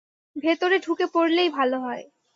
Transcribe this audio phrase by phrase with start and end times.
[0.35, 2.03] ভেতরে ঢুকে পড়লেই ভালো হয়।